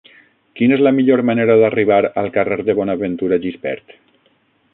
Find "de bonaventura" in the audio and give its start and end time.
2.71-3.41